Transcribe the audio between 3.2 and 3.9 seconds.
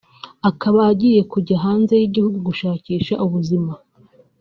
ubuzima